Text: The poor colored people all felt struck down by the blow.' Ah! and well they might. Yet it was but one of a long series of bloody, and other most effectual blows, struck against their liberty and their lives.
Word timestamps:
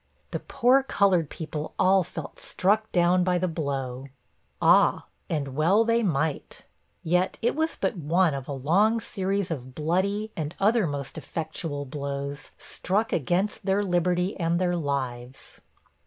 The 0.31 0.39
poor 0.39 0.81
colored 0.81 1.29
people 1.29 1.75
all 1.77 2.01
felt 2.03 2.39
struck 2.39 2.91
down 2.91 3.23
by 3.23 3.37
the 3.37 3.47
blow.' 3.47 4.07
Ah! 4.59 5.05
and 5.29 5.49
well 5.55 5.85
they 5.85 6.01
might. 6.01 6.65
Yet 7.03 7.37
it 7.43 7.55
was 7.55 7.75
but 7.75 7.95
one 7.97 8.33
of 8.33 8.47
a 8.47 8.51
long 8.51 8.99
series 8.99 9.51
of 9.51 9.75
bloody, 9.75 10.31
and 10.35 10.55
other 10.59 10.87
most 10.87 11.19
effectual 11.19 11.85
blows, 11.85 12.49
struck 12.57 13.13
against 13.13 13.63
their 13.63 13.83
liberty 13.83 14.35
and 14.39 14.59
their 14.59 14.75
lives. 14.75 15.61